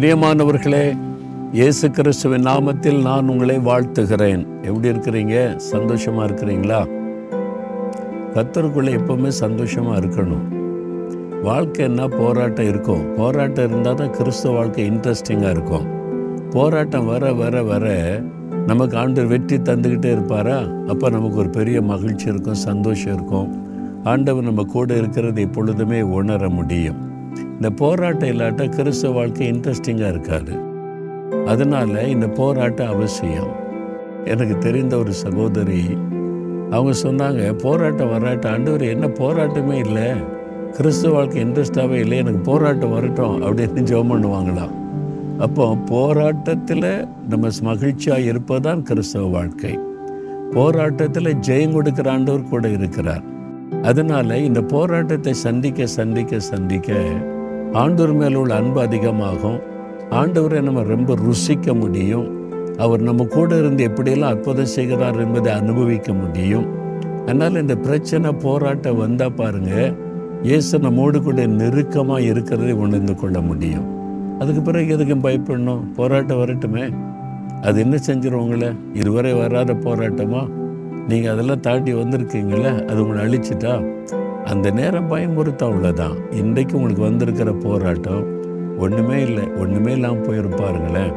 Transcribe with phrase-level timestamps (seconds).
[0.00, 0.96] பிரியமானவர்களே
[1.52, 4.46] இயேசு கிறிஸ்துவின் நாமத்தில் நான் உங்களை வாழ்த்துகிறேன்.
[4.62, 5.60] எப்படி இருக்கிறீங்க?
[5.72, 6.88] சந்தோஷமா இருக்கிறீங்களா?
[8.34, 10.58] கத்தருக்குள்ளே எப்பவுமே சந்தோஷமா இருக்கணும்.
[11.42, 12.08] வாழ்க்கை என்ன?
[12.08, 13.14] போராட்டம் இருக்கும்.
[13.14, 15.86] போராட்டம் இருந்தால் தான் கிறிஸ்துவ வாழ்க்கை இன்ட்ரெஸ்டிங்காக இருக்கும்.
[16.50, 18.18] போராட்டம் வர வர வர
[18.66, 20.62] நமக்கு ஆண்டவர் வெற்றி தந்துக்கிட்டே இருப்பாரா?
[20.88, 23.66] அப்போ நமக்கு ஒரு பெரிய மகிழ்ச்சி இருக்கும் சந்தோஷம் இருக்கும்.
[24.04, 27.09] ஆண்டவர் நம்ம கூட இருக்கிறது எப்பொழுதுமே உணர முடியும்.
[27.60, 30.52] இந்த போராட்டம் இல்லாட்டா கிறிஸ்துவ வாழ்க்கை இன்ட்ரெஸ்டிங்காக இருக்காது.
[31.46, 33.50] அதனால் இந்த போராட்டம் அவசியம்.
[34.24, 35.82] எனக்கு தெரிந்த ஒரு சகோதரி
[36.70, 38.52] அவங்க சொன்னாங்க போராட்டம் வராட்டம்.
[38.52, 40.02] ஆண்டவர் என்ன போராட்டமே இல்லை.
[40.72, 42.18] கிறிஸ்துவ வாழ்க்கை இன்ட்ரெஸ்டாகவே இல்லை.
[42.18, 44.74] எனக்கு போராட்டம் வரட்டும் அப்படின்னு ஜெபம் பண்ணுவாங்களாம்.
[45.38, 49.78] அப்போ போராட்டத்தில் நம்ம மகிழ்ச்சியாக இருப்பதுதான் கிறிஸ்தவ வாழ்க்கை.
[50.50, 53.22] போராட்டத்தில் ஜெயம் கொடுக்கிற ஆண்டவர் கூட இருக்கிறார்.
[53.82, 56.92] அதனால் இந்த போராட்டத்தை சந்திக்க சந்திக்க சந்திக்க
[57.72, 59.60] ஆண்டவர் மேலே உள்ள அன்பு அதிகமாகும்.
[60.10, 62.38] ஆண்டவரை நம்ம ரொம்ப ருசிக்க முடியும்.
[62.78, 66.66] அவர் நம்ம கூட இருந்து எப்படியெல்லாம் அற்புதம் செய்கிறார் என்பதை அனுபவிக்க முடியும்.
[67.20, 69.96] அதனால் இந்த பிரச்சனை போராட்டம் வந்தால் பாருங்கள்
[70.42, 73.86] இயேசு நம்மோடு கூட நெருக்கமாக இருக்கிறதை உணர்ந்து கொள்ள முடியும்.
[74.38, 75.92] அதுக்கு பிறகு எதுக்கும் பயப்படணும்?
[75.92, 76.94] போராட்டம் வரட்டுமே.
[77.62, 78.68] அது என்ன செஞ்சிரும் உங்களை?
[78.94, 80.48] இதுவரை வராத போராட்டமாக
[81.08, 83.84] நீங்கள் அதெல்லாம் தாண்டி வந்திருக்கீங்களே அது உங்களை அழிச்சிட்டா?
[84.50, 88.24] அந்த நேரம் பயமுறுத்த அவ்வளோதான் இன்றைக்கு உங்களுக்கு வந்திருக்கிற போராட்டம்
[88.78, 89.44] ஒன்றுமே இல்லை.
[89.58, 91.12] ஒன்றுமே இல்லாமல் போயிருப்பாருங்களேன்.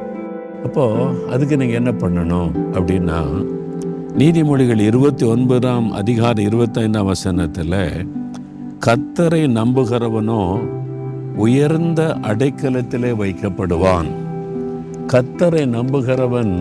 [0.63, 3.19] அப்போது அதுக்கு நீங்கள் என்ன பண்ணணும் அப்படின்னா
[4.17, 7.79] நீதிமொழிகள் இருபத்தி ஒன்பதாம் அதிகார இருபத்தைந்தாம் வசனத்தில்
[8.85, 10.41] கத்தரை நம்புகிறவனோ
[11.35, 14.11] உயர்ந்த அடைக்கலத்திலே வைக்கப்படுவான்.
[15.13, 16.53] கத்தரை நம்புகிறவன்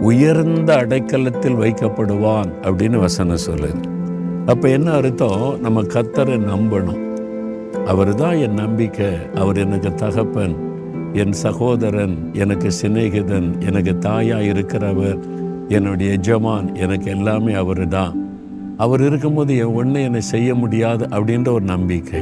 [0.00, 3.82] உயர்ந்த அடைக்கலத்தில் வைக்கப்படுவான் அப்படின்னு வசனம் சொல்லுது.
[4.46, 5.60] அப்போ என்ன அர்த்தம்?
[5.60, 7.00] நம்ம கத்தரை நம்பணும்.
[7.86, 9.06] அவர் தான் என் நம்பிக்கை.
[9.34, 10.54] அவர் எனக்கு தகப்பன்
[11.12, 15.18] என் சகோதரன் எனக்கு சிநேகிதன் எனக்கு தாயாக இருக்கிறவர்
[15.68, 18.30] என்னுடைய எஜமான் எனக்கு எல்லாமே அவர் தான்
[18.76, 22.20] அவர் இருக்கும்போது என் ஒன்று என்னை செய்ய முடியாது அப்படின்ற ஒரு நம்பிக்கை.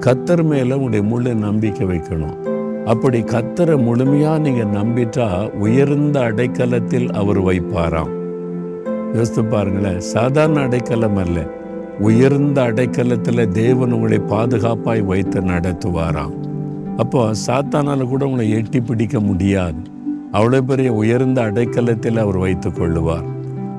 [0.00, 2.36] கத்தர் மேலே உங்களுடைய முழு நம்பிக்கை வைக்கணும்.
[2.84, 8.23] அப்படி கத்தரை முழுமையாக நீங்கள் நம்பிட்டா உயர்ந்த அடைக்கலத்தில் அவர் வைப்பாராம்.
[9.14, 10.00] யோசித்து பாருங்களேன்.
[10.00, 11.46] சாதாரண அடைக்கலம் அல்ல.
[12.00, 16.34] உயர்ந்த அடைக்கலத்தில் தேவன் உங்களை பாதுகாப்பாய் வைத்து நடத்துவாராம்.
[16.96, 19.76] அப்போ சாத்தானால் கூட உங்களை எட்டி பிடிக்க முடியாது.
[20.32, 23.26] அவ்வளோ பெரிய உயர்ந்த அடைக்கலத்தில் அவர் வைத்து கொள்ளுவார்.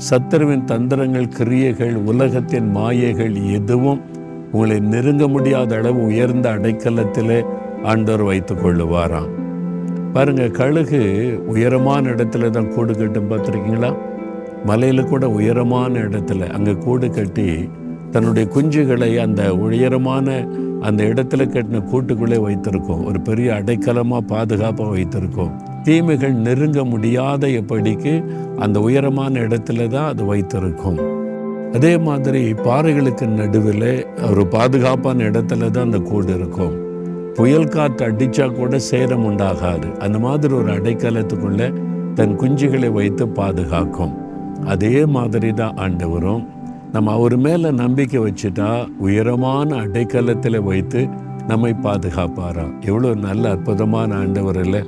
[0.09, 4.01] சத்துருவின் தந்திரங்கள் கிரியைகள் உலகத்தின் மாயைகள் எதுவும்
[4.51, 7.45] உங்களை நெருங்க முடியாத அளவு உயர்ந்த அடைக்கலத்தில்
[7.83, 9.31] ஆண்டவர் வைத்து கொள்ளுவாராம்.
[10.13, 11.03] பாருங்கள் கழுகு
[11.47, 13.95] உயரமான இடத்துல தான் கூடு கட்டும் பார்த்துருக்கீங்களா?
[14.65, 17.69] மலையில் கூட உயரமான இடத்துல அங்கே கூடு கட்டி
[18.11, 20.47] தன்னுடைய குஞ்சுகளை அந்த உயரமான
[20.81, 23.05] அந்த இடத்துல கட்டின கூட்டுக்குள்ளே வைத்திருக்கோம்.
[23.05, 25.51] ஒரு பெரிய அடைக்கலமாக பாதுகாப்பாக வைத்திருக்கோம்.
[25.83, 28.25] தீமைகள் நெருங்க முடியாத எப்படிக்கு
[28.57, 30.99] அந்த உயரமான இடத்துல தான் அது வைத்திருக்கும்.
[31.73, 36.75] அதே மாதிரி பாறைகளுக்கு நடுவில் ஒரு பாதுகாப்பான இடத்துல தான் அந்த கூடு இருக்கும்.
[37.33, 39.97] புயல் காற்று அடித்தா கூட சேரம் உண்டாகாது.
[39.97, 41.73] அந்த மாதிரி ஒரு அடைக்கலத்துக்குள்ளே
[42.13, 44.24] தன் குஞ்சுகளை வைத்து பாதுகாக்கும்.
[44.65, 46.47] அதே மாதிரி தான் ஆண்டவரும்
[46.91, 51.07] நம்ம அவர் மேலே நம்பிக்கை வச்சுட்டா உயரமான அடைக்கலத்தில் வைத்து
[51.47, 54.83] நம்மை பாதுகாப்பாராம் எவ்வளோ நல்ல அற்புதமான ஆண்டவர் இல்லை.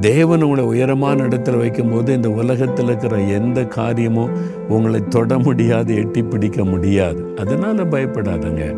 [0.00, 4.30] தேவன் உங்களை உயரமான இடத்துல வைக்கும்போது இந்த உலகத்தில் இருக்கிற எந்த காரியமும்
[4.68, 7.34] உங்களை தொட முடியாது எட்டி பிடிக்க முடியாது.
[7.36, 8.76] அதனால் பயப்படாதங்க.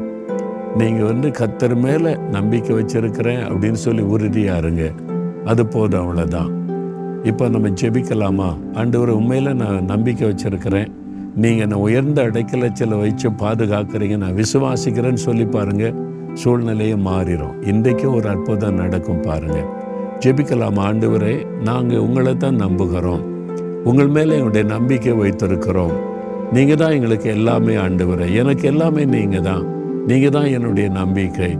[0.77, 4.95] நீங்கள் வந்து கத்தர் மேலே நம்பிக்கை வச்சிருக்கிறேன் அப்படின்னு சொல்லி உறுதியாருங்க.
[5.45, 6.66] அது போதும் அவ்வளோதான்
[7.31, 8.49] இப்போ நம்ம ஜெபிக்கலாமா?
[8.81, 10.91] ஆண்டவர் உண்மையில் நான் நம்பிக்கை வச்சிருக்கிறேன்.
[11.43, 14.17] நீங்கள் என்னை உயர்ந்த அடைக்கலச்சில் வச்சு பாதுகாக்கிறீங்க.
[14.23, 15.97] நான் விசுவாசிக்கிறேன்னு சொல்லி பாருங்கள்
[16.43, 19.67] சூழ்நிலையை மாறிடும் இன்றைக்கும் ஒரு அற்புதம் நடக்கும் பாருங்கள்
[20.25, 21.35] ஜெபிக்கலாம் ஆண்டவரே?
[21.69, 23.25] நாங்கள் உங்களை தான் நம்புகிறோம்.
[23.91, 25.97] உங்கள் மேலே எங்களுடைய நம்பிக்கை வைத்திருக்கிறோம்.
[26.53, 28.29] நீங்கள் தான் எங்களுக்கு எல்லாமே ஆண்டவரே.
[28.43, 29.65] எனக்கு எல்லாமே நீங்கள் தான்.
[30.07, 31.51] நீங்கள் தான் என்னுடைய நம்பிக்கை.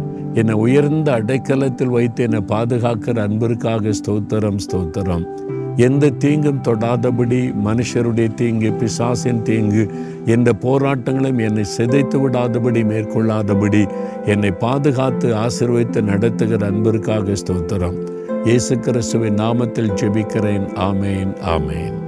[0.41, 5.27] என்னை உயர்ந்த அடைக்கலத்தில் வைத்து என்னை பாதுகாக்கிற அன்பிற்காக ஸ்தோத்திரம் ஸ்தோத்திரம்.
[5.77, 9.91] எந்த தீங்கும் தொடாதபடி மனுஷருடைய தீங்கு பிசாசின் தீங்கு
[10.27, 13.91] எந்த போராட்டங்களும் என்னை சிதைத்து விடாதபடி மேற்கொள்ளாதபடி
[14.25, 17.99] என்னை பாதுகாத்து ஆசிர்வைத்து நடத்துகிற அன்பிற்காக ஸ்தோத்திரம்.
[18.45, 20.69] இயேசு கிறிஸ்துவின் நாமத்தில் ஜெபிக்கிறேன்.
[20.75, 22.06] ஆமேன் ஆமேன்.